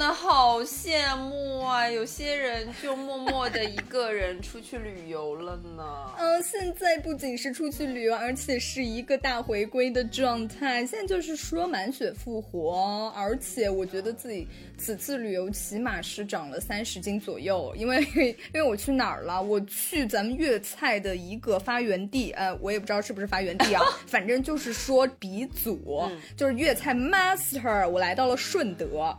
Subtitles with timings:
[0.00, 1.86] 的好羡慕啊！
[1.86, 5.84] 有些人就默默的一个人出去旅游了呢。
[6.16, 10.86] 嗯，现在不仅是出去旅游，而且是一个大回归的状态。
[10.86, 17.70] 现在就是说满血复活，而且我觉得自己此次旅游起码是长了三十斤左右。
[17.76, 19.42] 因为 因为我去哪儿了？
[19.42, 27.86] 我去咱们粤菜的一个发源地，呃，我也不知道是不是发源地啊， 反正就是说鼻祖，就是粤菜 master。
[27.86, 29.18] 我来到了顺德啊。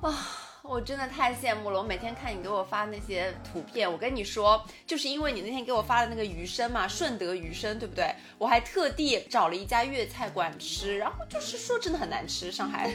[0.63, 1.79] 我真的太羡慕了！
[1.79, 8.13] 我每天看你给我发那些图片，我跟你说，就是因为你那天给我发的那个鱼生嘛，顺德鱼生，对不对？
[8.37, 12.91] 我还特地找了一家粤菜馆吃，然后就是说真的很难吃，上海。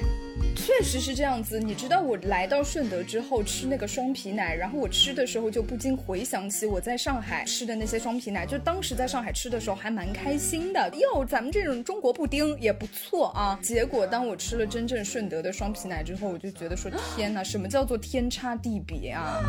[0.67, 1.61] 确实是这样子。
[1.61, 10.93] 你知道我来到顺德之后吃那个双皮奶，然后我吃的时候就不禁回想起我在上海吃的那些双皮奶，就当时在上海吃的时候还蛮开心的。
[10.97, 13.57] 哟，咱们这种中国布丁也不错啊。
[13.63, 19.41] 结果当我吃了真正顺德的双皮奶之后，我就觉得说天哪，什么叫做天差地别啊？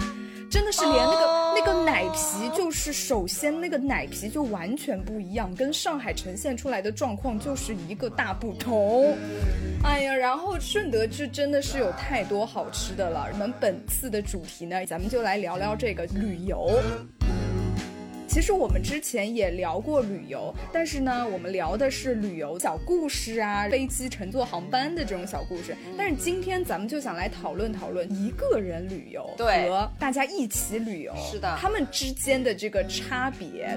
[0.51, 9.17] 真的是连那个那个奶皮，就是首先那个奶皮就完全不一样，跟上海呈现出来的状况就是一个大不同。
[9.83, 13.27] 哎呀，然后顺德就真的是有太多好吃的了。
[13.31, 16.79] 我们本次的主题呢，咱们就来聊聊这个旅游。
[18.27, 25.75] 其实我们之前也聊过旅游，但是呢，我们聊的是旅游小故事啊，飞机乘坐航班的这种小故事。
[25.97, 33.75] 但是今天咱们就想来讨论讨论一个人旅游和大家一起旅游，是的，他们之间的这个差别。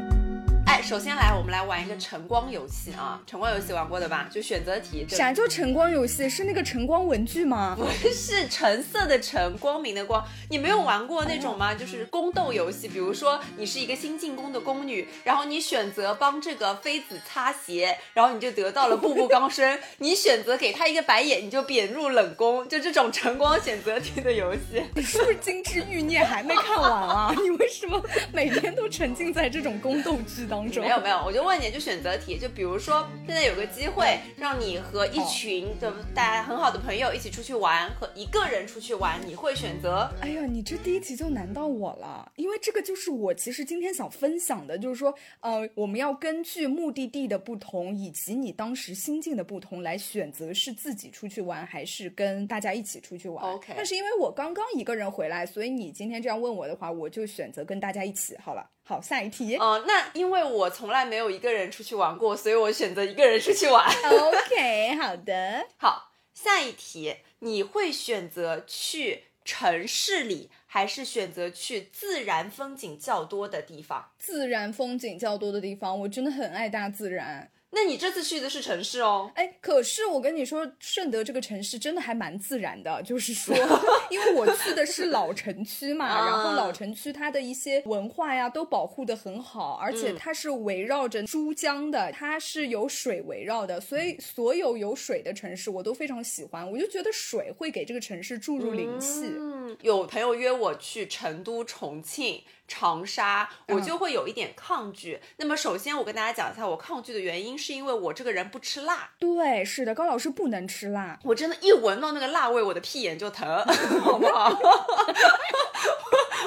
[0.70, 3.20] 哎，首先来，我们来玩一个晨光游戏啊！
[3.26, 4.28] 晨光游戏玩过的吧？
[4.30, 5.04] 就选择题。
[5.08, 6.28] 啥叫晨光游戏？
[6.30, 7.76] 是那个晨光文具吗？
[7.76, 10.24] 不是，橙色的橙，光明的光。
[10.48, 11.74] 你没有玩过那种吗？
[11.74, 22.68] 就是宫斗游戏，比如说你是一个新进宫的宫女，然后你选择帮这个妃子擦鞋，然后你就得到了步步高升； 你选择给他一个白眼，你就贬入冷宫。
[22.68, 24.80] 就这种晨光选择题的游戏。
[24.94, 27.34] 你是不是金枝欲孽还没看完啊？
[27.42, 28.00] 你为什么
[28.32, 30.59] 每天都沉浸在这种宫斗剧当？
[30.62, 40.10] 没有没有，我就问你，就选择题，就比如说现在有个机会让你和一群的大家很好的朋友一起出去玩，和一个人出去玩，你会选择？
[40.20, 53.44] 哎呀，你这第一题就难到我了，因为这个就是我其实今天想分享的，就是说，呃，我们要根据目的地的不同以及你当时心境的不同来选择是自己出去玩还是跟大家一起出去玩。
[53.44, 58.68] OK，但是因为我刚刚一个人回来，所以你今天这样问我的话，我就选择跟大家一起好了。
[58.90, 59.56] 好，下一题。
[59.56, 63.86] 哦，那因为我从来没有一个人出去玩过，所以我选择一个人出去玩。
[63.86, 65.64] OK，好的。
[65.76, 74.10] 好，下一题，你会选择去城市里，还是选择去自然风景较多的地方？
[74.18, 77.52] 自然风景较多的地方，我真的很爱大自然。
[77.72, 83.54] 那你这次去的是城市哦，哎，可是我跟你说，顺德这个城市真的还蛮自然的，就是说，
[84.10, 99.26] 因为我去的是老城区嘛，然后老城区它的一些文化呀都保护的很好，而且它是围绕着珠江的，它是有水围绕的，所以所有有水的城市我都非常喜欢，我就觉得水会给这个城市注入灵气。
[99.38, 102.42] 嗯，有朋友约我去成都、重庆。
[102.70, 105.20] 长沙，我就会有一点抗拒。
[105.38, 109.10] 那么，首先我跟大家讲一下，我抗拒的原因是因为我这个人不吃辣。
[109.18, 111.18] 对，是的，高老师不能吃辣。
[111.24, 113.44] 我真的，一闻到那个辣味，我的屁眼就疼，
[114.00, 114.56] 好不好？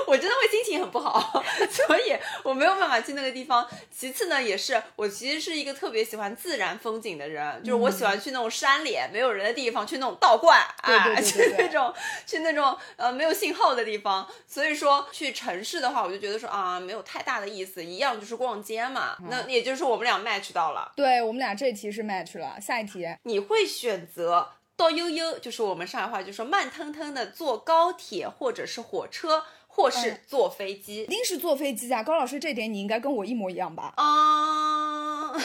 [0.06, 3.68] 我真的会心情很不好， 所以我没有办法去那个地方。
[3.90, 11.92] 其次呢，也是我其实是一个特别喜欢自然风景的人，就是我喜欢去那种山里没有人的地方，去那种道观啊，去那种
[12.28, 14.28] 去那种呃没有信号的地方。
[14.46, 19.18] 所以说去城市的话，我就觉得说啊，没有太大的意思，一样就是逛街嘛。
[19.30, 22.62] 那也就是我们俩 match 到了，对我们俩这题是 match 了。
[22.62, 24.50] 下一题，你会选择？
[24.76, 31.04] 到悠悠就是我们上海话就说慢腾腾的坐高铁或者是火车，或是坐飞机。
[31.04, 32.02] 一定是坐飞机啊！
[32.02, 33.94] 高老师，这点你应该跟我一模一样吧？
[33.98, 34.04] 啊、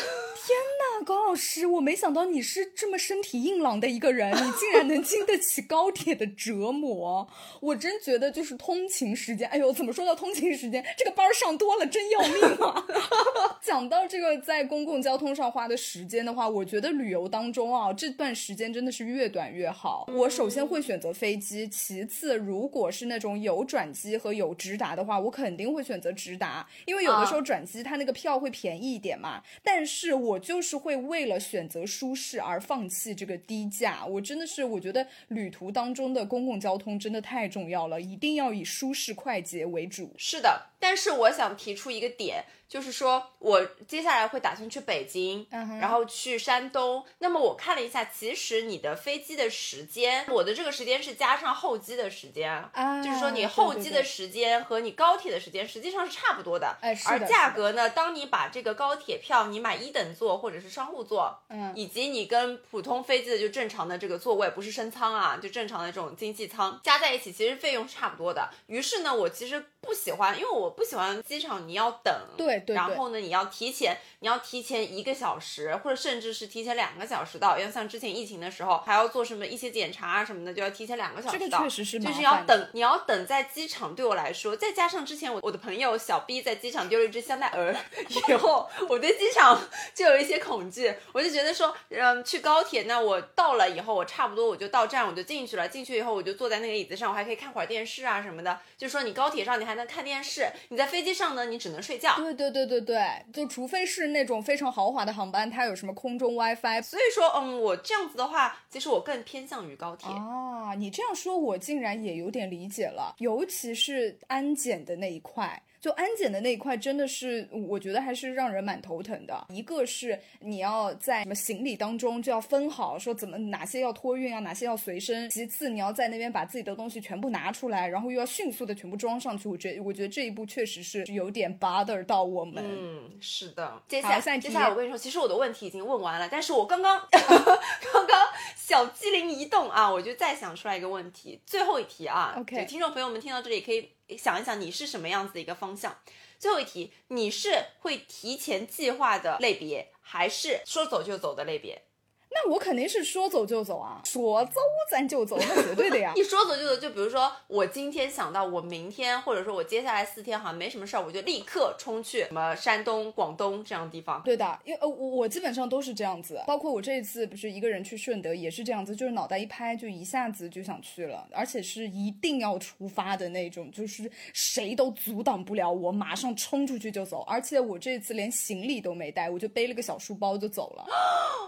[0.81, 7.29] 那高老师，我没想到你是这么身体硬朗的一个人， 你竟然能经得起高铁的折磨。
[7.61, 10.85] 我真觉得就是通勤时间，哎呦，怎么说到通勤时间？
[10.97, 12.87] 这个班儿上多了真要命啊！
[13.61, 20.09] 讲到这个在公共交通上花的时间的话，我觉得旅游当中啊，这段时间真的是越短越好。
[20.15, 29.43] 我首先会选择飞机，其次如果是那种有转机和有直达的话，我肯定会选择直达，因为有的时候转机它那个票会便宜一点嘛。
[29.63, 34.07] 但但是我就是会为了选择舒适而放弃这个低价。
[34.07, 40.11] 我真的是我觉得旅途当中的公共交通真的太重要了，一定要以舒适快捷为主。
[40.17, 47.05] 是的，但是我想提出一个点，就是说我接下来会打算去北京，嗯然后去山东。
[47.19, 56.77] 那么我看了一下，其实你的飞机的时间，我的这个时间是加上候机的时间，啊就是说你候机的时间和你高铁的时间实际上是差不多的。
[56.81, 68.51] 哎是的而价格呢，当你把这个高铁票你买一等座或者是商务座，嗯以及你跟普通飞机的就正常的这个座位，不是升舱啊，就正常的这种经济舱加在一起，其实费用是差不多的。
[68.67, 81.45] 于是呢，我其实不喜欢，因为我不喜欢机场你要等，对对对然后呢，你要提前，你要提前一个小时，或者甚至是提前两个小时到，要像之前疫情的时候，还要做什么一些检查啊什么的，就要提前两个小时到。
[81.47, 83.95] 这个确实是就是要等，你要等在机场。
[83.95, 87.75] 对我来说，再加上之前我我的朋友小 B 在机场丢了一只香奈儿
[88.29, 89.61] 以后，我对机场
[89.95, 90.95] 就有一些恐惧。
[91.13, 95.69] 我就觉得说，嗯，去高铁，那我到了以后，我差不多我就到站，我就进去了。
[95.69, 98.61] 进去以后，我就坐在那个椅子上，我还可以看会儿电视啊什么的。
[98.77, 102.17] 就是说，你高铁上你还能看电视，你在飞机上呢，你只能睡觉。
[102.17, 103.01] 对对对对对，
[103.33, 106.83] 就除非是那种非常豪华的航班，它有什么空中 WiFi。
[106.83, 110.09] 所以说，嗯，我这样子的话，其实我更偏向于高铁。
[110.11, 115.63] 啊，你这样说，我竟然也有点理解了，尤其是安检的那一块。
[115.81, 119.47] 就安检的那一块，真的是我觉得还是让人蛮头疼的。
[119.51, 125.29] 一个是你要在什么行李当中就要分好，说怎么哪些要托运啊，哪些要随身。
[125.31, 129.49] 其次，你要在那边把自己的东西全部拿出来，然后又要迅速的全部装上去。
[129.49, 132.65] 我觉得，我觉得这一步确实是有点 bother 到我们。
[132.67, 133.81] 嗯，是的。
[133.89, 138.27] 接下来，接下来我跟你说，其实我的问题已经问完了，但是我刚刚 刚刚
[138.57, 142.35] 小机灵一动啊，我就再想出来一个问题，最后一题啊。
[142.39, 146.01] OK 听众朋友们听到这里可以想一想，你是什么样子的一个方向？
[146.39, 151.83] 最后一题，你是会提前计划的类别，还是说走就走的类别？
[152.31, 154.61] 那我肯定是说走就走啊，说走
[154.91, 156.13] 咱就走，那绝对的呀。
[156.17, 164.23] 一说走就走，就比如说我今天想到我明天，或者说我接下来四天好像没什么事儿，我就立刻冲去什么山东、广东这样的地方。
[164.25, 177.23] 对的，因为呃，我我基本上都是这样子，包括我这一次不是一个人去顺德也是这样子，就是脑袋一拍就一下子就想去了，而且是一定要出发的那种，就是谁都阻挡不了我，马上冲出去就走。
[177.23, 180.85] 而且我这次连行李都没带，我就背了个小书包就走了。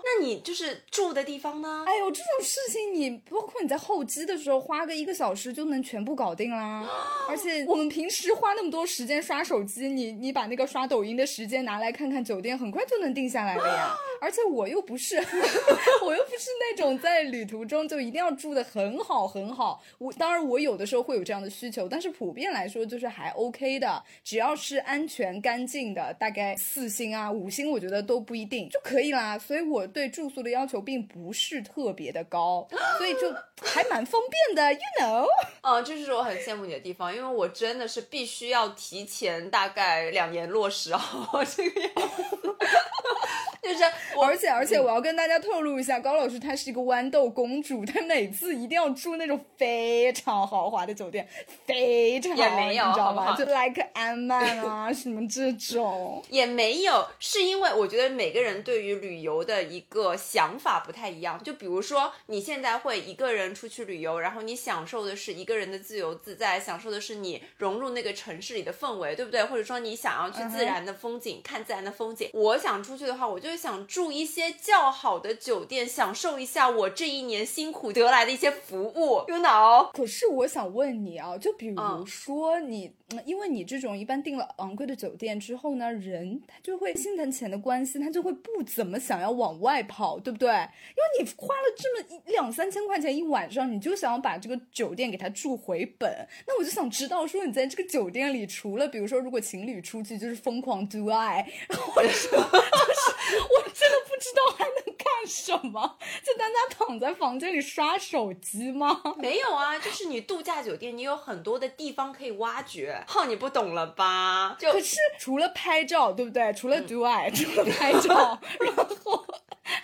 [0.03, 1.84] 那你就是住的地方呢？
[1.87, 6.87] 哎呦，这种事情你包括你在候机的时候花个一个小时就能全部搞定啦。
[7.28, 13.96] 而且我们平时花那么多时间刷手机，你你把那个刷抖音的时间拿来看看酒店，很快就能定下来了呀。
[14.20, 15.17] 而且我又不是，
[16.05, 19.82] 我又不是那种在旅途中就一定要住的很好很好。
[19.99, 29.39] 我当然我有的时候会有这样的需求，但是普遍来说就是还 OK 的，只要是安全干净的，大概四星啊五星，我觉得都不一定就可以啦。
[29.39, 33.32] 所以我对住宿的要求并不是特别的高，所以就
[33.65, 35.27] 还蛮方便的，you know。
[35.62, 42.56] 嗯，这是我很羡慕你的地方，因为我真的是必须要提前大概两年落实好这个样子。
[43.62, 51.29] 就是我而且而且，我要跟大家透露一下，高老师她是一个豌豆公主，她每次一定要住那种非常豪华的酒店，
[51.67, 53.24] 非常也没有你知道吗？
[53.24, 56.22] 好好就 like 安曼啊 什么这种。
[56.29, 61.40] 也没有，是因为我觉得每个人对于旅游的一个想法不太一样。
[61.43, 69.44] 就比如说，你现在会一个人出去旅游，然后你享受的是一个人的自由自在，享受的是你融入那个城市里的氛围，对不对？
[69.44, 72.31] 或者说你想要去自然的风景，看自然的风景。
[72.32, 79.24] 我想出去的话，我就想住一些较好的酒店，享受一下我这一年辛苦得来的一些服务。
[79.26, 79.90] You know？
[79.92, 90.48] 可是我想问你啊，就比如嗯说你，嗯因为你这种一般订了昂贵的酒店之后呢，人他就会心疼钱的关系，他就会不怎么想要往外跑，对不对？
[90.48, 96.28] 因为你花了这么一两三千块钱一晚上，你就想要把这个酒店给他住回本。
[96.46, 109.01] 那我就想知道，说你在这个酒店里，除了比如说如果情侣出去就是疯狂 do 爱，或者说就是我我真的不知道还能干什么，就单单躺在房间里刷手机吗？
[109.19, 113.03] 没有啊，就是你度假酒店，你有很多的地方可以挖掘。
[113.06, 114.56] 浩，你不懂了吧？
[114.59, 116.53] 就可是除了拍照，对不对？
[116.53, 119.27] 除了 do I，除了拍照， 然后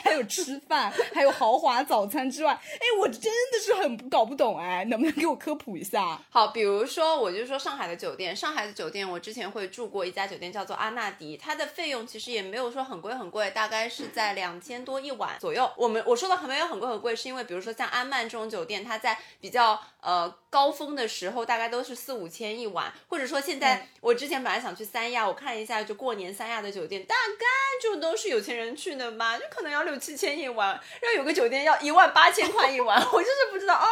[0.02, 6.20] 还有吃饭，还有豪华早餐之外，哎，我真的是很搞不懂哎，能不能给我科普一下？
[6.30, 15.70] 好，比如说，我就说上海的酒店，上海的酒店，我之前会住过一家酒店，叫做阿纳迪，它的费用其实也没有说很贵很贵，大概是在两千多一晚左右。
[15.76, 27.46] 我们我说的很没有很贵很贵，是因为比如说像安曼这种酒店，它在比较呃高峰的时候，大概都是四五千一晚，或者说现在我之前本来想去三亚，我看了一下，就过年三亚的酒店，大概
[27.82, 30.68] 就都是有钱人去的嘛，就可能要六七千一晚，
[31.00, 33.86] 然后有个酒店要一万八千块一晚， 我就是不知道啊，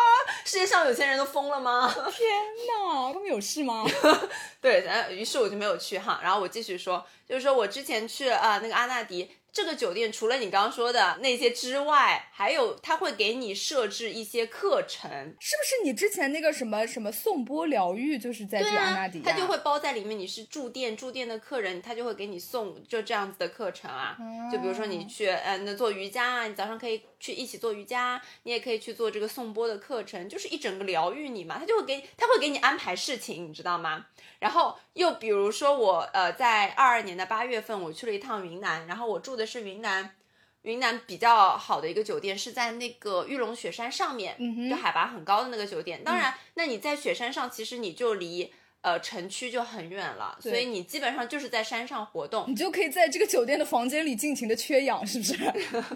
[0.44, 1.88] 世界上有钱人都疯了吗？
[2.10, 2.28] 天
[2.66, 3.84] 哪，他们有事吗？
[4.60, 6.20] 对，然后于是我就没有去哈。
[6.22, 15.08] 然后我继续说，就是说我之前去啊、那个阿纳迪这个酒店，除了你刚刚说的那些之外，还有他会给你设置一些课程。
[15.38, 20.18] 是不是你之前那个什么什么颂钵疗愈就是在这个阿纳迪、他就会包在里面。
[20.18, 24.16] 你是住店住店的客人，他就会给你送就这样子的课程啊。
[24.50, 31.60] 就比如说你去呃那做瑜伽啊，你早上可以去一起做瑜伽，你也可以去做这个颂钵的课程，就是一整个疗愈你嘛。
[31.60, 34.06] 他就会给他会给你安排事情，你知道吗？
[34.40, 40.16] 然后又比如说我呃在二二年的八月份我去了一趟云南，然后我住的是云南。
[40.62, 44.34] 云南比较好的一个酒店是在那个玉龙雪山上面，
[44.70, 46.02] 就海拔很高的那个酒店。
[46.02, 48.50] 当然，那你在雪山上，其实你就离
[48.84, 52.44] 呃城区就很远了，所以你基本上就是在山上活动。
[52.46, 55.34] 你就可以在这个酒店的房间里尽情的缺氧，是不是？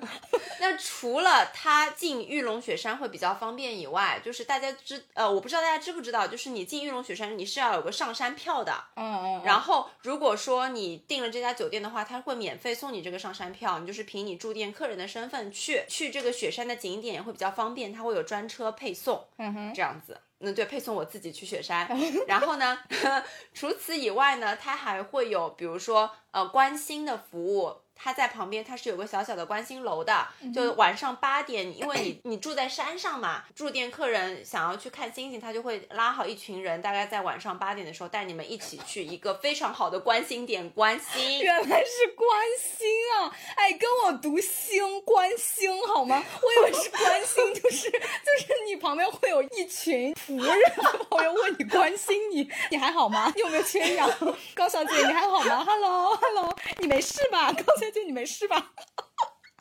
[0.58, 8.72] 那除了它进玉龙雪山会比较方便以外，就是大家知呃，我不知道大家知不知道，就是你进玉龙雪山你是要有个上山票的。
[8.96, 9.42] 嗯嗯。
[9.44, 20.18] 然后如果说你订了这家酒店的话，他会免费送你这个上山票，你就是凭你住店客人的身份去，去这个雪山的景点也会比较方便，他会有专车配送，嗯哼，这样子。
[20.40, 21.88] 嗯，对，配送我自己去雪山。
[22.28, 22.78] 然后呢，
[23.52, 27.76] 除此以外呢，它还会有比如说呃关心的服务。
[28.00, 41.40] 它在旁边，他是有个小小的观星楼的，就晚上八点，因为你 你住在山上嘛，住店客人想要去看星星，他就会拉好一群人，大概在晚上八点的时候带你们一起去一个非常好的观星点观星。
[41.40, 42.28] 原来是观
[42.60, 42.86] 星
[43.16, 43.34] 啊！
[43.56, 46.22] 哎，跟我读星观星好吗？
[46.42, 47.98] 我以为是观星，就是就
[48.38, 53.32] 是你旁边会有一群仆人在旁边为你关心你，你还好吗？
[53.34, 54.08] 你有没有缺氧？
[54.54, 57.52] 高小姐，你还好吗？Hello Hello，你没事吧？
[57.52, 58.56] 高小姐，你没事吧？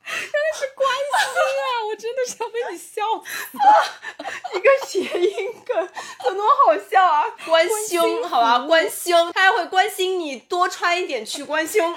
[0.08, 1.84] 原来是关心啊！
[1.86, 3.58] 我真的是要被你笑死。
[4.56, 5.90] 一个谐音梗，
[6.24, 7.26] 怎么好笑啊？
[7.46, 11.94] 关心，好吧，关心，他还会关心你多穿一点去关胸。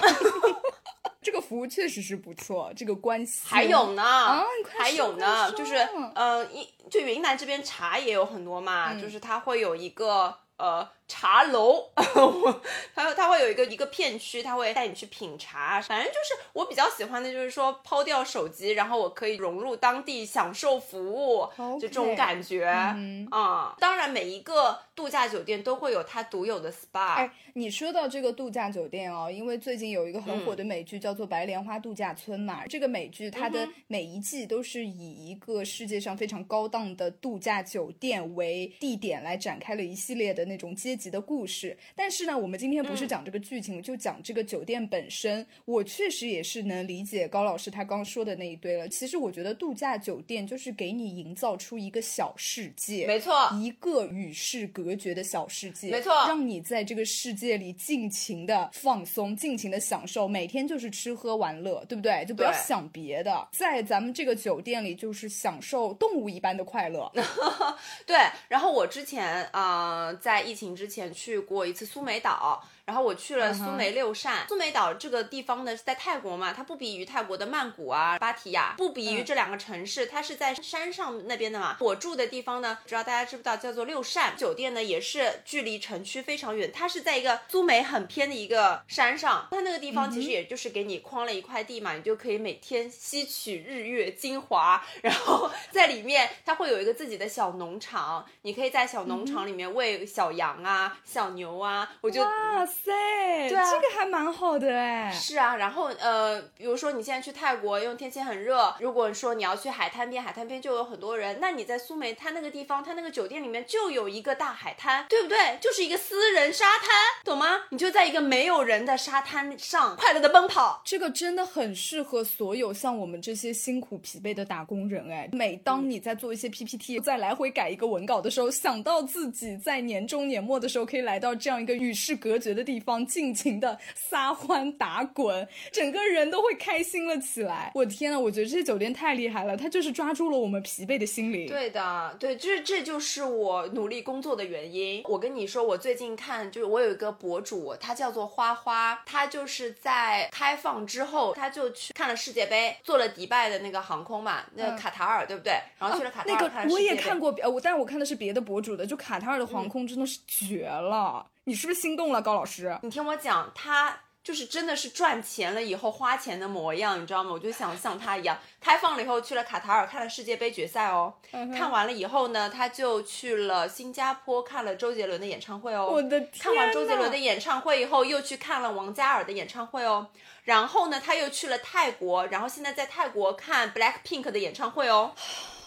[1.23, 4.45] 这个服务确实是不错，这个关心还有呢，啊
[4.77, 5.77] 还有呢，就是
[6.15, 12.63] 嗯，一就云南这边茶也有很多嘛，嗯就是它会有一个呃茶楼，我
[12.95, 21.49] 它它会有一个一个片区，它会带你去品茶，反正就是我比较喜欢的就是说抛掉手机，然后我可以融入当地享受服务
[21.81, 41.77] 就这种感觉，嗯啊、当然每一个度假酒店都会有它独有的 SPA，、哎，你说到这个度假酒店哦，因为最近有一个很嗯火的美剧叫做《白莲花度假村》嘛，这个美剧它嗯的每一季都是以一个世界上非常高档的度假酒店为地点来展开了一系列的那种阶级的故事。
[41.97, 45.47] 但是呢，我们今天不嗯是讲这个剧情，就讲这个酒店本身。
[45.65, 48.89] 我确实也是能理解高老师他刚说的那一堆了。
[48.89, 62.25] 其实我觉得度假酒店就是给你营造出一个小世界，没错，一个与世隔绝的小世界，没错让你在这个世界里尽情的放松，尽情的享受，每天就是吃喝玩乐，对不对？
[62.27, 67.11] 就不要想别的，在咱们这个酒店里就是享受动物一般的快乐。
[68.05, 68.17] 对，
[68.49, 74.49] 然后我之前呃在疫情之前去过一次苏梅岛，然后我去了苏梅六善。
[74.49, 81.77] 苏梅岛这个地方呢是在泰国嘛，它不比于泰国的曼谷啊、芭提雅，不比于这两个城市，它是在山上那边的嘛。
[81.79, 105.11] 我住的地方呢，不知道大家知不知道，叫做六善酒店呢，也是距离城区非常远，它是在一个苏梅很偏的一个山上，它那个地方其实也就是给你框了一块地嘛，你就可以每天吸取日月精华，然后 在里面它会有一个自己的小农场，你可以在小农场里面喂小羊啊、小牛啊，我就哇塞，塞，对啊这个还蛮好的哎。
[105.13, 115.59] 是啊，然后呃，比如说你现在去泰国，因为天气很热，如果说你要去海滩边，海滩边就有很多人，那你在苏梅它那个地方，它那个酒店里面就有一个大海滩，对不对？
[115.61, 116.89] 就是一个私人沙滩，
[117.25, 117.63] 懂吗？
[117.71, 120.83] 你就在一个没有人的沙滩上快乐的奔跑。
[120.85, 125.29] 这个真的很适合所有像我们这些辛苦疲惫的打工人哎。
[125.33, 137.73] 每当你在做一些 PPT，再来回改一个文稿的时候，想到自己在年终年末的时候可以来到这样一个与世隔绝的地方，尽情的撒欢打滚，整个人都会开心了起来。
[137.75, 141.49] 我天呐，我觉得这些酒店太厉害了，它就是抓住了我们疲惫的心灵。
[141.49, 145.03] 对的，对，这这就是我努力工作的原因。
[145.07, 155.55] 我跟你说，我最近看，就是我有一个博主，他叫做花花，他就是在开放之后，他就去看了世界杯，坐了迪拜的那个航空嘛，那嗯卡塔尔，对不对？
[155.79, 156.69] 然后去了卡塔尔看了世界杯。
[156.69, 162.79] 个我也看过，呃，我但是我看的是别的博主的，就卡塔尔的航空真的是绝了，你是不是心动了，高老师？
[162.83, 167.33] 你听我讲，他就是真的是赚钱了以后花钱的模样，你知道吗？
[167.33, 175.89] 我就想像他一样，开放了以后去了卡塔尔看了世界杯决赛哦，嗯看完了以后呢，他就去了新加坡看了周杰伦的演唱会哦。
[175.91, 180.09] 我的天看完周杰伦的演唱会以后，又去看了王嘉尔的演唱会哦。
[180.45, 185.15] 然后呢，他又去了泰国，然后现在在泰国看 Blackpink 的演唱会哦。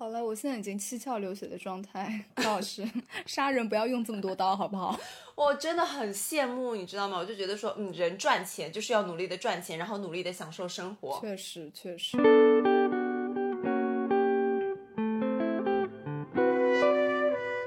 [0.00, 2.88] 好了，我现在已经七窍流血的状态，高老师，
[3.26, 4.96] 杀人不要用这么多刀，好不好？
[5.34, 7.18] 我真的很羡慕，你知道吗？
[7.18, 11.18] 我就觉得说，嗯，人赚钱就是要努力的赚钱，然后努力的享受生活。
[11.20, 12.16] 确实，确实。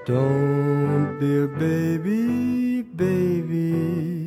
[0.05, 4.20] Don't be a baby, baby.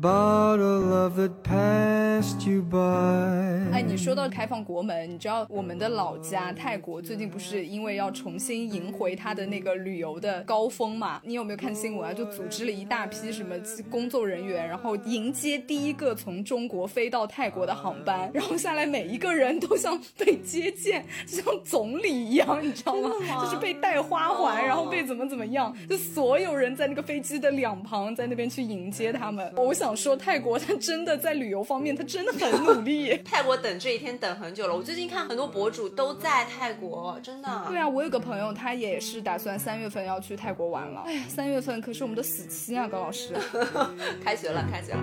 [0.00, 3.72] Bottle of that passed you by.
[3.72, 11.20] 哎，你说到开放国门，你知道我们的老家泰国最近不是因为要重新迎回它的那个旅游的高峰嘛？
[11.24, 12.14] 你有没有看新闻啊？
[12.14, 13.56] 就组织了一大批什么
[13.90, 23.10] 工作人员，然后迎接第一个从中国飞到泰国的航班，然后下来每一个人都像被接见，就像总理一样，你知道吗？
[23.42, 29.52] 就是被戴花环，然后被怎么怎么样，就所有人在那个飞机的两旁在那边去迎接他们。
[29.56, 33.16] 我想说，泰国它真的在旅游方面，它真的很努力。
[33.24, 34.74] 泰国等这一天等很久了。
[34.74, 37.64] 我最近看很多博主都在泰国，真的。
[37.68, 41.02] 对啊，我有个朋友，他也是打算三月份要去泰国玩了。
[41.06, 43.34] 哎呀，三月份可是我们的死期啊，高老师。
[44.24, 45.00] 开学了，开学了。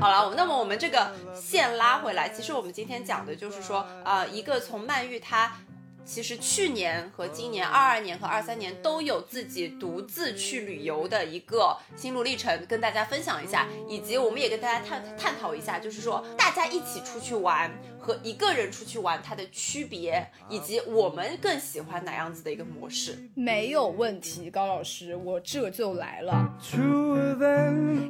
[0.00, 5.52] 好了，那么我们这个线拉回来，其实我们今天讲的就是说，呃，一个从曼玉她。
[6.04, 23.16] 其实去年和今年，二二年和二三年都有自己独自去旅游的一个心路历程，跟大家分享一下，以及我们也跟大家探探讨一下，就是说大家一起出去玩和一个人出去玩它的区别，以及我们更喜欢哪样子的一个模式。
[23.34, 26.52] 没有问题，高老师，我这就来了。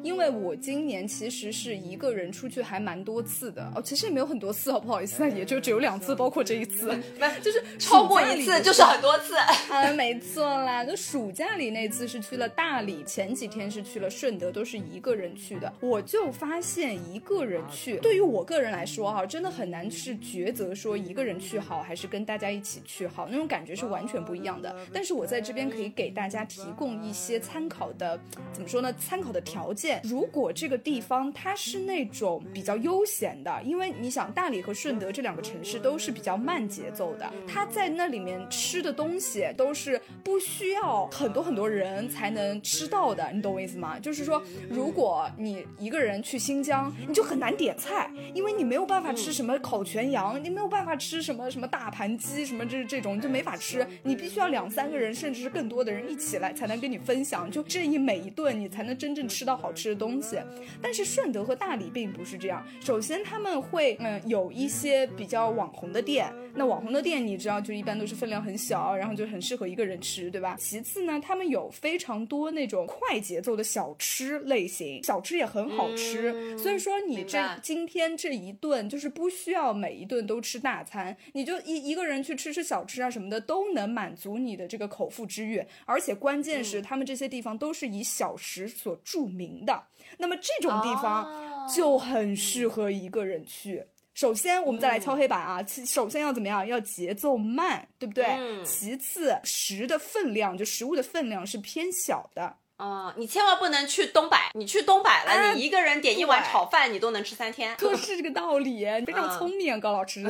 [0.03, 6.97] 因为我今年其实是一个人出去还蛮多次的哦，其实也没有很多次好，不好意思啊，也就只有两次，包括这一次，
[7.43, 9.35] 就是超过一次就是很多次。
[9.73, 15.73] 啊，没错啦，就暑假里那次是去了大理，前几天是去了顺德，都是一个人去的。
[15.81, 24.75] 我就发现一个人去，对于我个人来说哈，真的很难是抉择说一个人去好还是跟大家一起去好，那种感觉是完全不一样的。
[24.93, 28.19] 但是我在这边可以给大家提供一些参考的，
[28.53, 28.93] 怎么说呢？
[28.95, 30.01] 参考的条件。
[30.05, 43.99] 如果这个地方它是那种比较悠闲的，因为你想大理和顺德这两个城市都是比较慢节奏的，它在那里面吃的东西都是不需要很多很多人才能吃到的，你懂我意思吗？
[43.99, 60.39] 就是说，如果你一个人去新疆，你就很难点菜，因为你没有办法吃什么烤全羊，你没有办法吃什么什么大盘鸡，什么这这种你就没法吃，你必须要两三个人甚至是更多的人一起来才能跟你分享，就这一每一顿你才能真正吃到好吃的东西。
[60.83, 70.57] 但是顺德和大理并不是这样，首先他们会嗯有一些比较网红的店，那网红的店你知道就一般都是分量很小，然后就很适合一个人吃，对吧？
[70.59, 89.85] 其次呢，他们有非常多那种快节奏的小吃类型，小吃也很好吃，所以说你这今天这一顿就是不需要每一顿都吃大餐，你就一一个人去吃吃小吃啊什么的都能满足你的这个口腹之欲，而且关键是他们这些地方都是以小食所著名的，
[90.19, 93.85] 那么这种地方哦就很适合一个人去。
[94.15, 95.63] 首先，我们再来敲黑板啊！
[95.63, 96.67] 其首先要怎么样？
[96.67, 98.25] 要节奏慢，对不对？
[98.27, 102.57] 嗯其次，食的分量，就食物的分量是偏小的。
[102.83, 107.77] 啊、你千万不能去东百，你去东百了，哎你一个人点一碗炒饭，你都能吃三天。
[107.77, 110.21] 就是这个道理，你非常聪明，高老师。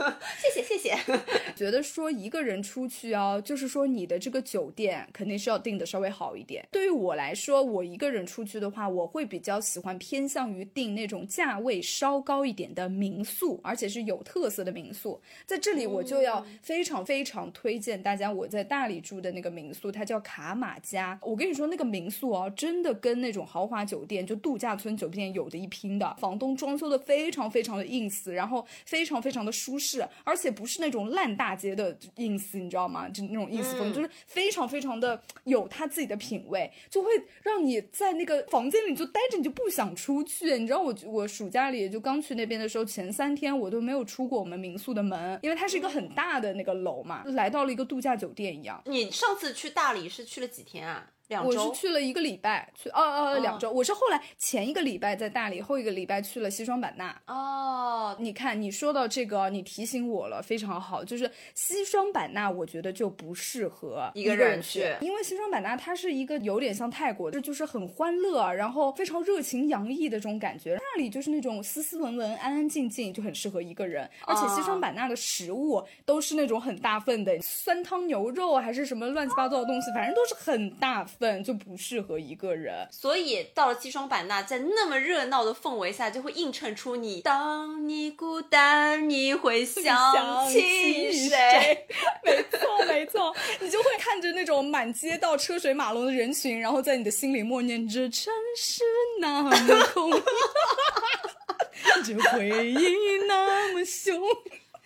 [0.40, 0.96] 谢谢谢谢。
[1.54, 6.66] 觉得说一个人出去哦，就是说你的这个酒店肯定是要订的稍微好一点。
[6.70, 15.20] 对于我来说，我一个人出去的话，我会比较喜欢偏向于订那种价位稍高一点的民宿，而且是有特色的民宿。
[15.44, 21.18] 在这里我就要非常非常推荐大家我在大理住的那个民宿，它叫卡马家。
[21.20, 26.14] 我跟你说，那个民宿啊，真的跟那种豪华酒店就度假村酒店有的一拼的。
[26.20, 33.08] 房东装修的非常非常的 ins，然后非常非常的舒适，而且不是那种烂大街的 ins，你知道吗？
[33.08, 37.08] 就那种 ins 风，就是非常非常的有他自己的品味，就会
[37.42, 40.58] 让你在那个房间里就待着，你就不想出去。
[40.58, 48.82] 你知道我我暑假里就刚去那边的时候，前三天我都没有出过我们民宿的门，因为它是一个很大的那个楼嘛，来到了一个度假酒店一样。
[48.86, 51.10] 你上次去大理是去了几天啊？
[51.28, 51.58] 两我是。
[51.78, 53.70] 去了一个礼拜，去哦哦两周。
[53.70, 57.14] 我是后来前一个礼拜在大理，后一个礼拜去了西双版纳。
[57.26, 61.04] 哦，你看，你说到这个，你提醒我了，非常好。
[61.04, 70.76] 就是西双版纳，我觉得就不适合一个个人去去，因为西双版纳它是一个有点像泰国这，就是很欢乐，然后非常热情洋溢的这种感觉。
[70.80, 74.08] 那里就是那种斯斯文文、安安静静，就很适合一个人。
[74.26, 82.88] 而且西双版纳的食物都是那种很大份的，酸汤牛肉还是什么乱七八糟的东西，反正都是很大份，就不适合一个人。
[82.90, 87.20] 所以到了西双版纳，在那么热闹的氛围下，就会映衬出你。
[87.22, 91.86] 当你孤单，你会想起谁？？
[92.24, 98.82] 没错，没错，你就会看着那种满街道车水马龙的人群，然后在你的心里默念着“城市
[99.20, 99.50] 那么
[99.92, 100.10] 空，
[102.04, 104.20] 这回忆那么凶”。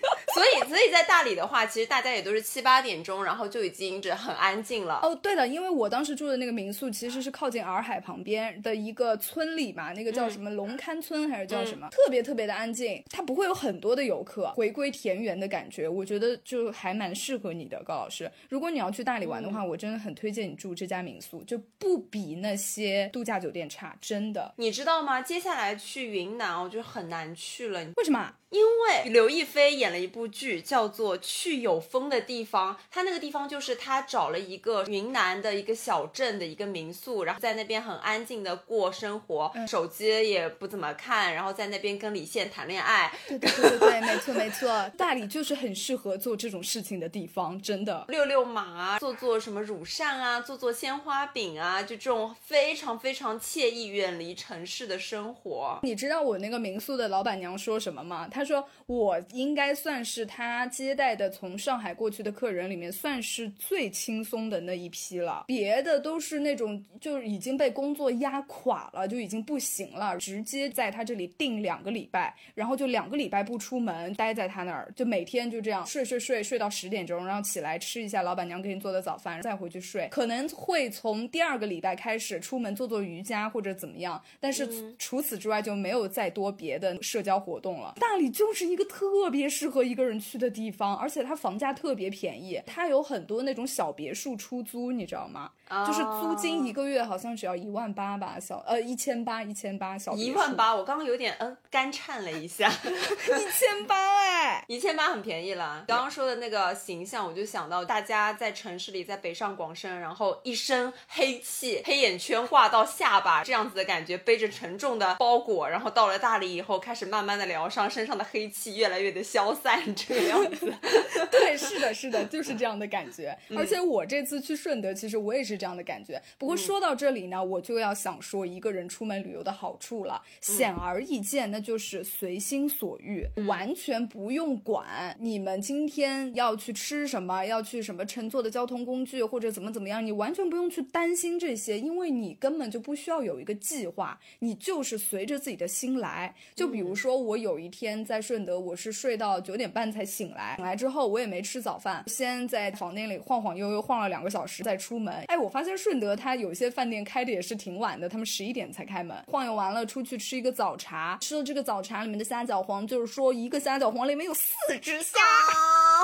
[0.34, 5.00] 所以，所以在大理的话，其实大家也都是七八点钟，然后就已经是很安静了。
[5.02, 18.30] 哦，对的，因为我当时住的那个民宿其实是靠近洱海旁边的一个村里嘛，那个叫什么龙龛村还是叫什么，特别特别的安静，它不会有很多的游客，回归田园的感觉，我觉得就还蛮适合你的，高老师。
[18.48, 24.52] 如果你要去大理玩的话，我真的很推荐你住这家民宿，就不比那些度假酒店差，真的。
[24.56, 25.20] 你知道吗？
[25.20, 28.34] 接下来去云南，我觉得很难去了，为什么？
[28.52, 32.74] 因为刘亦菲演了一部剧，叫做《去有风的地方》。
[32.90, 48.04] 她那个地方就是她找了一个云南的一个小镇的一个民宿，然后在那边很安静的过生活，手机也不怎么看，然后在那边跟李现谈恋爱， 对对对对对，没错没错，大理就是很适合做这种事情的地方，真的。
[48.08, 55.78] 遛遛马啊，做做什么乳扇啊，做做鲜花饼啊，就这种非常非常惬意、远离城市的生活。
[55.82, 58.28] 你知道我那个民宿的老板娘说什么吗？
[58.30, 80.08] 她说我应该算是他接待的从上海过去的客人里面算是最轻松的那一批了，别的都是那种就已经被工作压垮了，就已经不行了，直接在他这里订两个礼拜，然后就两个礼拜不出门，待在他那儿，就每天就这样睡睡睡睡到十点钟，然后起来吃一下老板娘给你做的早饭，再回去睡。
[80.10, 87.94] 可能会从第二个礼拜开始出门做做瑜伽或者怎么样，但是除此之外就没有再多别的社交活动了。
[88.00, 95.52] 大理就是一个特别适合一个人去的地方，而且它房价特别便宜，它有很多那种小别墅出租，你知道吗？
[95.86, 102.68] 就是租金一个月好像只要一万八吧，小呃一千八一千八小一万八，我刚刚有点嗯干颤了一下。
[102.82, 105.84] 一千八哎， 一千八很便宜了。
[105.88, 120.72] 刚刚说的那个形象，我就想到大家在城市里，在北上广深，然后一身黑气，黑眼圈挂到下巴，这样子的感觉，背着沉重的包裹，然后到了大理以后，开始慢慢的疗伤，身上的黑气越来越的消散，这个样子。
[121.30, 123.36] 对，是的，是的，就是这样的感觉。
[123.56, 126.20] 而且我这次去顺德，其实我也是这样的感觉。
[126.38, 146.34] 不过说到这里呢，我就要想说一个人出门旅游的好处了，显而易见，那就是随心所欲，完全不用管你们今天要去吃什么，要去什么乘坐的交通工具或者怎么怎么样，你完全不用去担心这些，因为你根本就不需要有一个计划，你就是随着自己的心来。
[146.56, 155.12] 就比如说我有一天在顺德，我是睡到九点半才醒来，醒来之后我也没吃早饭，先在房间里晃晃悠悠晃了两个小时再出门。
[155.28, 159.14] 哎，我发现顺德它有些饭店开的也是挺晚的，他们十一点才开门。
[159.26, 165.20] 晃悠完了出去吃一个早茶，吃了这个早茶里面的虾饺皇，就是说一个虾饺黄里面有四只虾。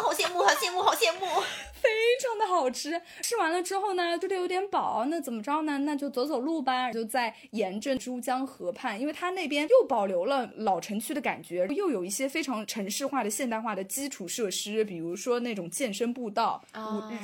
[0.03, 1.43] 好羡慕，好羡慕，好羡慕！
[1.81, 1.89] 非
[2.21, 3.01] 常的好吃。
[3.23, 5.79] 吃完了之后呢，觉得有点饱，那怎么着呢？
[5.79, 6.93] 那就走走路吧。
[6.93, 16.63] 就在沿着珠江河畔，因为它那边又保留了老城区的感觉，又有一些非常城市化的现代化的基础设施，比如说那种健身步道，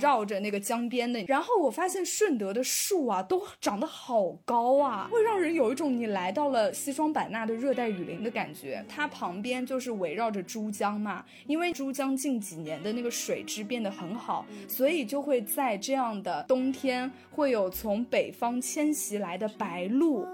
[0.00, 1.22] 绕着那个江边的。
[1.26, 8.84] 然后我发现顺德的树啊，都长得好高啊，会让人有一种你来到了西双版纳的热带雨林的感觉。
[8.88, 20.26] 它旁边就是围绕着珠江嘛，因为珠江近几年的那个水质变得很好，所以就会在这样的冬天，会有从北方迁徙来的白鹭。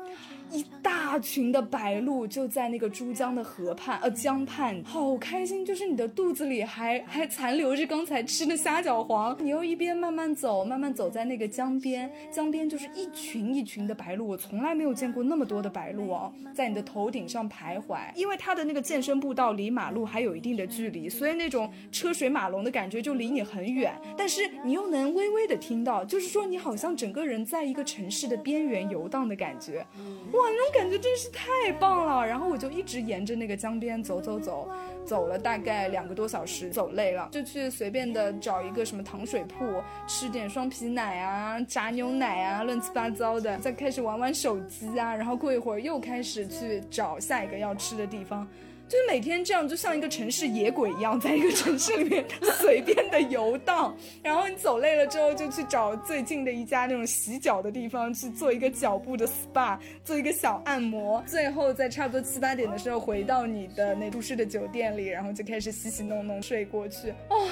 [0.50, 5.64] 一大群的白鹭就在那个珠江的河畔，呃，江畔，好开心。
[5.64, 17.98] 就是你的肚子里还 还残留着刚才吃的虾饺黄，你又一边慢慢走，慢慢走在那个江边，江边就是一群一群的白鹭，我从来没有见过那么多的白鹭哦，在你的头顶上徘徊。
[18.14, 29.86] 因为它的那个健身步道离马路还有一定的距离，所以那种车水马龙的感觉就离你很远，但是你又能微微的听到，就是说你好像整个人在一个城市的边缘游荡的感觉。
[30.40, 32.26] 哇那种感觉真是太棒了！
[32.26, 34.68] 然后我就一直沿着那个江边走走走，
[35.04, 48.48] 走了大概两个多小时，走累了就去随便的找一个什么糖水铺，吃点双皮奶啊、炸牛奶啊，乱七八糟的，再开始玩玩手机啊，然后过一会儿又开始去找下一个要吃的地方。
[48.90, 52.24] 就是每天这样，就像一个城市野鬼一样，在一个城市里面
[52.58, 53.96] 随便的游荡。
[54.20, 61.22] 然后你走累了之后，就去找最近的一家那种洗脚的地方，去做一个脚部的 SPA，做一个小按摩。
[61.24, 67.10] 最后在差不多七八点的时候，回到你的那舒适的酒店里，然后就开始洗洗弄弄睡过去。
[67.28, 67.48] 哦，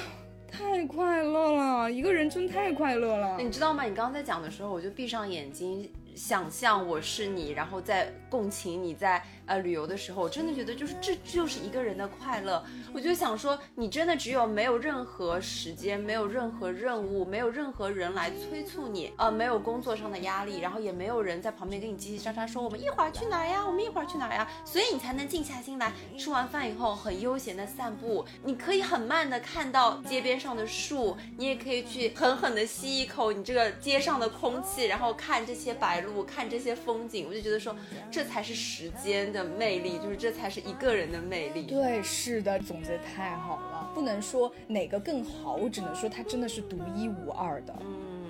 [0.51, 3.37] 太快乐了，一个人真太快乐了。
[3.39, 3.85] 你知道吗？
[3.85, 5.89] 你刚刚在讲的时候，我就闭上眼睛。
[6.19, 12.61] 想象我是你，然后在共情你在呃旅游的时候，我真的觉得就是这就是一个人的快乐。
[12.93, 28.25] 我就想说，你真的只有没有任何时间，没有任何任务，没有任何人来催促你，呃，没有工作上的压力，然后也没有人在旁边跟你叽叽喳喳说我们一会儿去哪呀，我们一会儿去哪呀，所以你才能静下心来，吃完饭以后很悠闲的散步。
[28.43, 36.08] 你可以很慢的看到街边上的树，你也可以去狠狠的吸一口你这个街上的空气，然后看这些白鹭。
[36.23, 37.75] 看这些风景，我就觉得说，
[38.11, 41.63] 这才是时间的魅力，就是这才是一个人的魅力。
[41.63, 47.75] 对，是的，总结太好了，不能说哪个更好，我只能说它真的是独一无二的。
[47.81, 48.29] 嗯，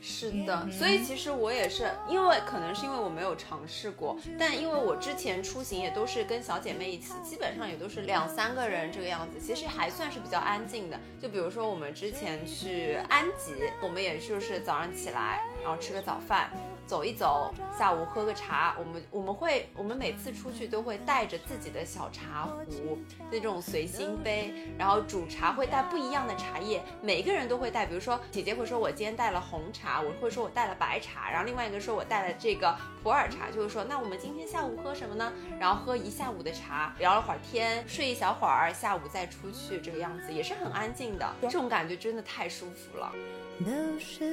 [0.00, 10.98] 是的，所以其实我也是，因为可能是因为我没有尝试过，但因为我之前出行也都是跟小姐妹一起，基本上也都是两三个人这个样子，其实还算是比较安静的。
[11.20, 16.50] 就比如说我们之前去安吉，我们也就是早上起来，然后吃个早饭。
[16.88, 18.74] 走一走，下午喝个茶。
[18.78, 22.98] 我们我们会，我们每次出去都会带着自己的小茶壶，
[23.30, 27.84] 那种随心杯，然后煮茶会带不一样的茶叶，每个人都会带。
[27.84, 35.30] 比如说姐姐会说，我今天带了红茶，我会说我带了白茶，然后另外一个说我带了这个普洱茶，就是说那我们今天下午喝什么呢？
[35.60, 43.12] 然后喝一下午的茶，聊了会儿天，睡一小会儿，下午再出去，这个样子也是很安静的，这种感觉真的太舒服了。
[43.60, 44.24] 都是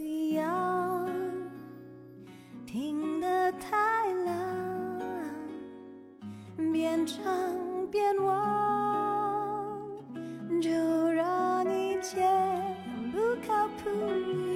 [0.00, 0.91] 一样。
[2.72, 5.02] 听得太冷，
[6.72, 7.22] 边唱
[7.90, 9.78] 边忘，
[10.58, 10.70] 就
[11.10, 12.26] 让你见
[13.12, 13.90] 不靠谱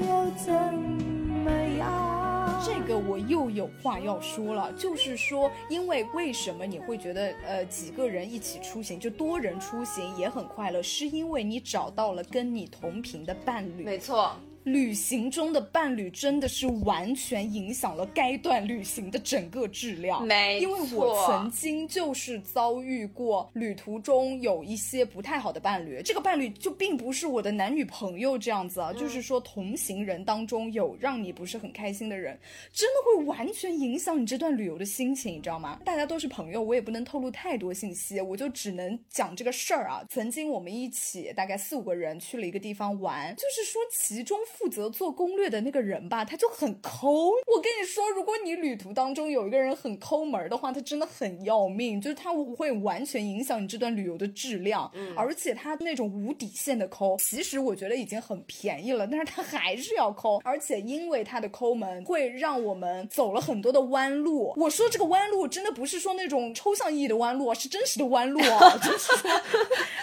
[0.00, 2.58] 又怎么样？
[2.64, 13.84] 这个我又有话要说了，就是说，因为为什么你会觉得呃几个人一起出行就多人出行也很快乐，是因为你找到了跟你同频的伴侣。
[13.84, 14.32] 没错。
[14.66, 20.26] 旅行中的伴侣真的是完全影响了该段旅行的整个质量。
[20.26, 32.36] 没因为我曾经就是遭遇过旅途中有一些不太好的伴侣，这个伴侣就并不是我的男女朋友这样子啊，就是说同行人当中有让你不是很开心的人，
[32.72, 35.80] 真的会完全影响你这段旅游的心情，你知道吗？
[35.84, 40.04] 大家都是朋友，我也不能透露太多信息，我就只能讲这个事儿啊。
[40.10, 44.36] 曾经我们一起大概四五个人去了一个地方玩，就是说其中。
[44.58, 47.30] 负责做攻略的那个人吧，他就很抠。
[47.46, 54.90] 我跟你说，如果你旅途当中有一个人很抠门的话，他真的很要命，就是他会完全影响你这段旅游的质量。
[54.94, 60.40] 嗯，而且他那种无底线的抠，其实我觉得已经很便宜了，但是他还是要抠。
[60.44, 64.54] 而且因为他的抠门，会让我们走了很多的弯路。
[64.56, 68.76] 我说这个弯路真的不是说那种抽象意义的弯路，是真实的弯路啊！
[68.82, 69.30] 就是说，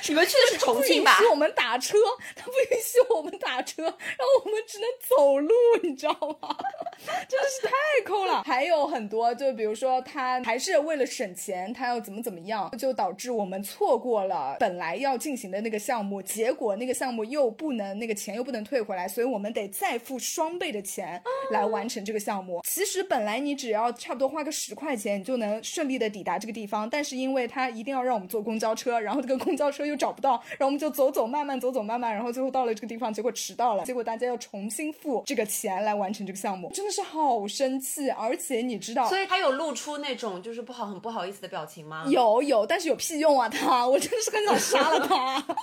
[0.08, 1.18] 你们去的是重庆吧？
[1.18, 1.98] 不允许我们打车，
[2.36, 4.43] 他不允许我们打车，然后。
[4.44, 5.54] 我们只能走路，
[5.84, 6.56] 你知道吗？
[7.28, 7.74] 真的是太
[8.06, 8.44] 抠了。
[8.44, 22.62] 还有很多，就比如说他还是为了省钱，他要怎么怎么样，就导致我们错过了本来要进行的那个项目，结果那个项目又不能那个钱又不能退回来，所以我们得再付双倍的钱来完成这个项目。
[22.64, 38.10] 其实本来你只要差不多花个十块钱，你就能顺利的抵达这个地方，但是因为他一定要让我们坐公交车，然后这个公交车又找不到，然后我们就走走慢慢走走慢慢，然后最后到了这个地方，结果迟到了，结果大家要重新付这个钱来完成这个项目，真的是好生气。
[38.10, 42.06] 而且你知道，所以他有露出那种就是不好很不好意思的表情吗？
[42.10, 45.46] 有有，但是有屁用啊他，我真的是很想杀了他。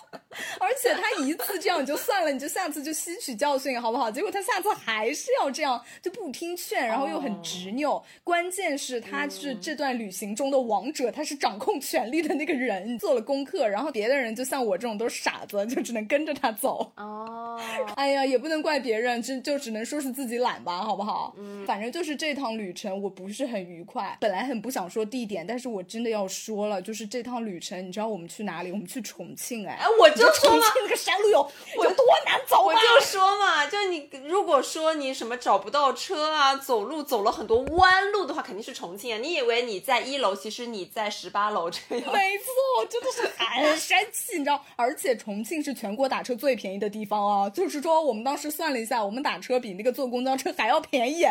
[0.60, 4.08] 而且他一次这样就算了，你就下次就吸取教训好不好？
[4.08, 8.02] 结果他下次还是要这样，就不听劝，然后又很执拗。
[8.22, 16.92] 关键是他是这段旅行中的王者，他是掌控权力的那个人，做了功课，然后别的人就像我这种都是傻子，就只能跟着他走。
[16.96, 17.60] 哦，
[17.96, 21.34] 哎呀，也不能怪别人，就就只能说是自己懒吧，好不好？
[21.38, 24.16] 嗯，反正就是这趟旅程我不是很愉快。
[24.20, 28.70] 本来很不想说地点，但是我真的要说了，就是这趟旅程，你知道我们去哪里？
[28.70, 32.78] 我们去重庆，哎，哎，我就说嘛，重庆那个山路有有多难走我啊！
[32.80, 39.18] 就说嘛，就你如果说你什么找不到车啊，走路走了很多弯路的话，肯定是重庆啊。
[39.18, 42.12] 你以为你在一楼，其实你在十八楼这样。
[42.12, 44.64] 没错，真的是 很生气，你知道？
[44.76, 51.24] 而且重庆是全国打车最便宜的地方啊，就是说我们当时算了一下，我们打车比那个坐公交车还要便宜。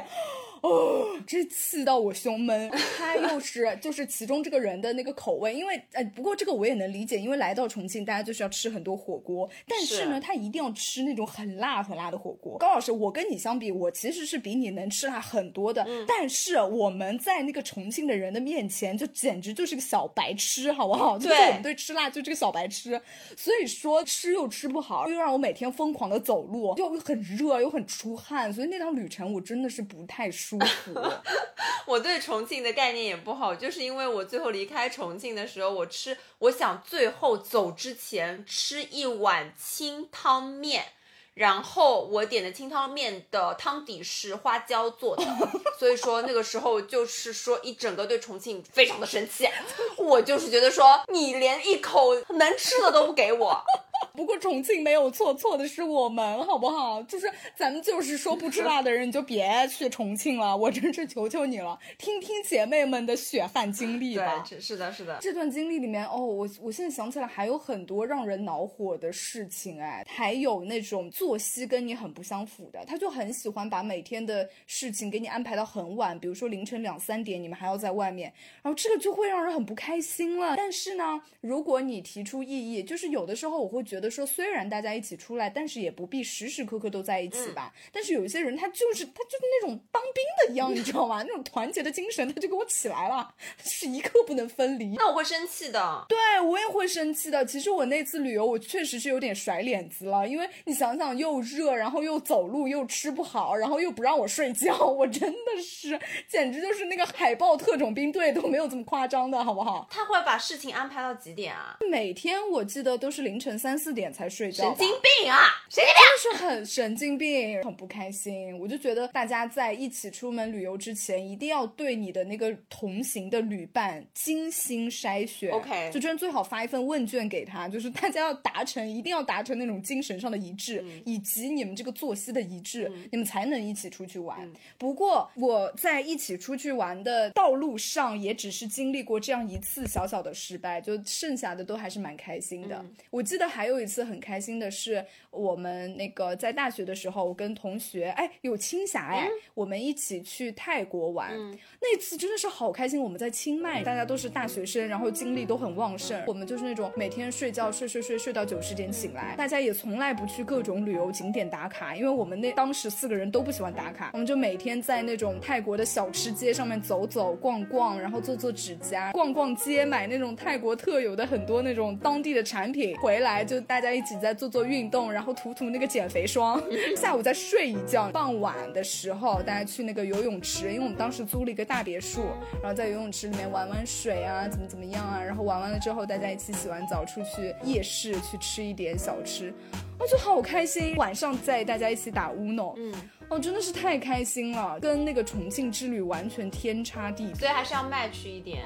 [0.61, 2.69] 哦，这气到我胸闷。
[2.97, 12.57] 他又是就是其中这个人的那个口味，因为呃，不过这个我也能理解，因为来到重庆，大家就是要吃很多火锅，但是呢，是他一定要吃那种很辣很辣的火锅。
[12.57, 21.17] 高老师，我跟你相比，我其实是比你能吃辣很多的，但是我们在那个重庆的人的面前，就简直就是个小白痴，好不好？
[21.17, 22.99] 就是我们对吃辣就这个小白痴，
[23.35, 30.93] 所以说吃又吃不好，又让我每天疯狂的走路，又很热又很出汗，所以那趟旅程我真的是不太舒服。
[31.85, 40.93] 我对重庆的概念也不好，就是因为我最后离开重庆的时候，我吃，我想最后走之前吃一碗清汤面。
[41.35, 45.23] 然后我点的清汤面的汤底是花椒做的，
[45.79, 49.47] 所以说那个时候就是说一整个对重庆非常的生气，
[49.95, 53.63] 我就是觉得说你连一口能吃的都不给我，
[54.15, 57.01] 不过重庆没有错，错的是我们，好不好？
[57.03, 60.55] 就是咱们就是说不吃辣的人，你就别去重庆了。
[60.55, 64.45] 我真是求求你了，听听姐妹们的血汗经历吧。
[64.47, 80.55] 对，是的，是的，这段经历里面，哦，我我现在想起来还有很多让人恼火的事情，哎，还有那种作息跟你很不相符的，他就很喜欢把每天的事情给你安排到很晚，比如说凌晨两三点，你们还要在外面，然后这个就会让人很不开心了。
[80.57, 87.73] 但是呢，如果你提出异议，就是有的时候我会觉得说，虽然大家一起出来，但是也不必时时刻刻都在一起吧。
[87.91, 91.23] 但是有一些人，他就是他就是那种当兵的一样，你知道吗？
[91.23, 94.93] 那种团结的精神，他就给我起来了，是一刻不能分离。
[94.95, 96.05] 那我会生气的。
[96.07, 97.43] 对，我也会生气的。
[97.45, 109.87] 其实我那次旅游，我确实是有点甩脸子了，因为你想想，又热，然后又走路，又吃不好，然后又不让我睡觉， 我真的是简直就是那个海豹特种兵队都没有这么夸张的，好不好？
[109.89, 111.77] 他会把事情安排到几点啊？
[111.89, 115.39] 每天我记得都是凌晨三四点才睡觉，神经病啊！
[115.69, 116.03] 神经病！
[116.21, 118.59] 就是很神经病，很不开心。
[118.59, 125.49] 我就觉得大家在一起出门旅游之前，一定要对你的那个同行的旅伴精心筛选。
[125.51, 134.51] OK 就真的最好发一份问卷给他，就是大家要达成，一定要达成那种精神上的一致，以及你们这个作息的一致，你们才能一起出去玩。
[134.77, 142.83] 不过我在一起出去玩的道路上，也只是经历过这样一次小小的失败，就剩下的都还是蛮开心的。
[143.09, 151.31] 我记得还有一次很开心的是，我们那个在大学的时候，我跟同学哎有青霞哎，我们一起去泰国玩，
[151.79, 153.01] 那次真的是好开心。
[153.01, 176.61] 我们在清迈，大家都是大学生，然后精力都很旺盛，我们就是那种每天睡觉睡睡睡睡到九十点醒来，大家也从来不去各种旅游景点打卡，因为我们那当时四个人都不喜欢打卡，我们就每天在那种泰国的小吃街上面走走逛逛，然后做做指甲，逛逛街，买那种泰国特有的很多那种当地的产品，回来就大家一起在做做运动，然后涂涂那个减肥霜，
[176.97, 182.21] 下午再睡一觉，傍晚的时候大家去那个游泳池，因为我们当时租了一个大别墅，
[182.61, 189.53] 然后在游泳池里面玩玩水啊，怎么怎么样啊，然后玩完了之后大家一起洗完澡出去夜市去吃一点小吃，
[189.99, 192.93] 我就好开心，晚上再大家一起打 uno，嗯，
[193.29, 197.35] 哦，真的是太开心了，跟那个重庆之旅完全天差地别。
[197.35, 198.63] 所以还是要 match 一点。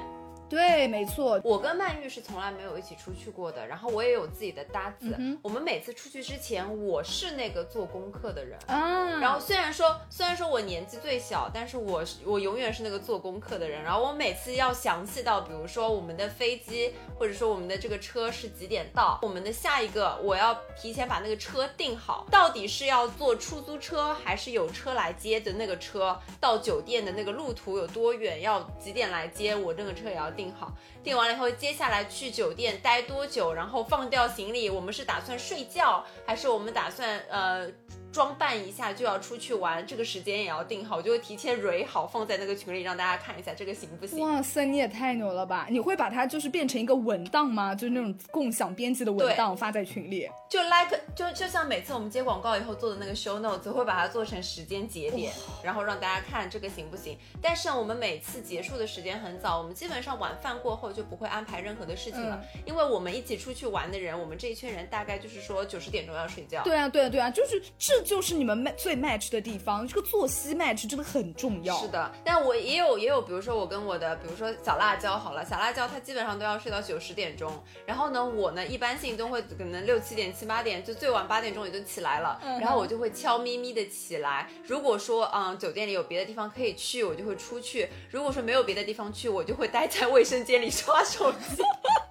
[0.48, 1.40] 对，没错。
[1.42, 5.14] 我跟曼玉是从来没有一起出去过的，然后我也有自己的搭子。
[5.18, 8.58] 嗯我们每次出去之前，我是那个做功课的人。
[8.66, 13.82] 嗯，然后虽然说虽然说我年纪最小，但是我是我永远是那个做功课的人。
[13.82, 30.72] 然后我每次要详细到，比如说我们的飞机，或者说我们的这个车是几点到，我们的下一个我要提前把那个车定好，到底是要坐出租车还是有车来接的那个车，到酒店的那个路途有多远，要几点来接，我这个车也要定好。
[31.02, 37.68] 订完了以后，接下来去酒店待多久，然后放掉行李，我们是打算睡觉，还是我们打算呃
[38.14, 39.84] 装扮一下就要出去玩？
[39.84, 44.20] 这个时间也要定好，我就会提前蕊好，放在那个群里让大家看一下，这个行不行？
[44.20, 45.66] 哇塞，你也太牛了吧！
[45.68, 47.74] 你会把它就是变成一个文档吗？
[47.74, 50.30] 就是那种共享编辑的文档发在群里。
[50.48, 55.32] 就 like 就就像每次我们接广告以后做的那个 show notes，会把它做成时间节点，
[55.64, 57.18] 然后让大家看这个行不行。
[57.42, 66.62] 但是我们每次结束的时间很早，我们基本上晚饭过后就不会安排任何的事情了，因为我们一起出去玩的人，我们这一圈人大概就是说九十点钟要睡觉。
[66.62, 71.76] 对啊，对啊，对啊，就是这就是你们 match 最 match 的地方，这个作息 match 真的很重要。
[71.78, 77.50] 是的，但我也有也有，比如说我跟我的，比如说小辣椒好了，小辣椒她基本上都要睡到九十点钟，
[77.86, 84.48] 然后呢，我呢一般性都会可能六七点、七八点，就最晚八点钟也就起来了，嗯然后我就会悄咪咪的起来。
[84.66, 91.62] 如果说嗯酒店里有别的地方可以去，我就会出去；如果说没有别的地方去，我就会待在卫生间里刷手机。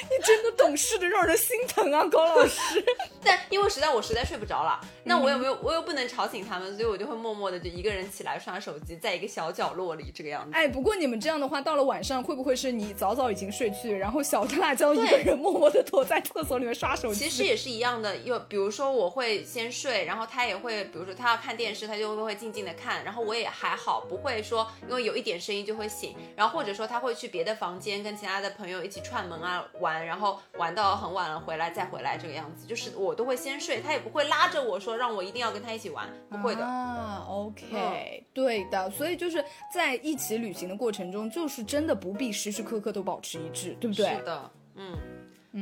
[0.10, 2.84] 你真的懂事的让人心疼啊，高老师。
[3.24, 10.50] 但因为实在我实在睡不着了，那我又没有我又不能吵醒他们，所以我就会默默的就一个人起来刷手机，在一个小角落里这个样子。
[10.52, 17.24] 哎，不过你们这样的话，到了晚上会不会是你早早已经睡去，然后小辣椒一个人默默的躲在厕所里面刷手机？
[17.24, 36.64] 其实也是一样的，又比如说我会先睡，然后他也会，比如说他要看电视，他就会静静的看，然后我也还好，不会说因为有一点声音就会醒，然后或者说他会去别的房间跟其他的朋友一起串门啊玩，然后玩到很晚了回来再回来这个样子，就是我都会先睡，他也不会拉着我说让我一定要跟他一起玩，不会的。
[36.64, 44.16] 啊，OK，、对的，所以就是在一起旅行的过程中，就是真的不必时时刻刻都保持一致，对不对？
[44.16, 44.96] 是的，嗯。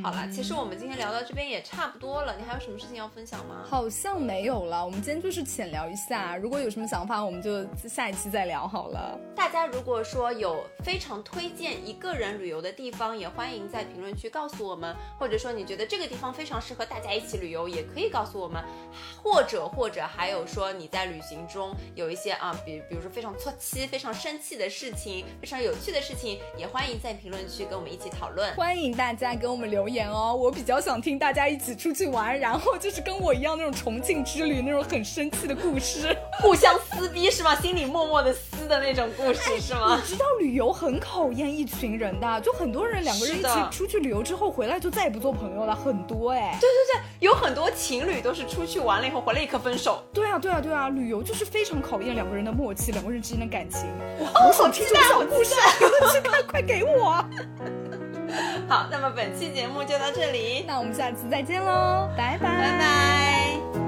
[0.03, 3.63] 好了，其实我们今天聊到这边也差不多了，你还有什么事情要分享吗？
[3.65, 9.19] 好像没有了，我们今天就是浅聊一下，如果有什么想法，我们就下一期再聊好了。
[9.35, 18.63] 大家如果说有非常推荐一个人旅游的地方，也欢迎在评论区告诉我们，或者说你觉得这个地方非常适合大家一起旅游，也可以告诉我们，
[19.23, 28.53] 或者或者还有说你在旅行中有一些啊，比比如说非常错气、非常生气的事情，非常有趣的事情，也欢迎在评论区跟我们一起讨论。
[28.55, 36.15] 欢迎大家给我们留言哦，我比较想听大家一起出去玩，然后就是跟我一样那种重庆之旅那种很生气的故事。
[36.41, 37.55] 互相撕逼是吗？
[37.55, 39.99] 心里默默的撕的那种故事是吗？
[40.01, 46.57] 你知道旅游很考验一群人的，就很多人两个人一起出去旅游之后回来就再也不做朋友了，很多哎。
[46.59, 50.03] 对对对，有很多情侣都是出去玩了以后回来立刻分手。
[50.13, 53.89] 对啊，对啊，对啊，旅游就是非常考验两个人的默契，两个人之间的感情。
[54.19, 55.55] 我，我想听这种小故事，
[56.47, 57.23] 快给我！
[58.67, 63.86] 好，那么本期节目就到这里，那我们下次再见喽，拜拜，拜拜。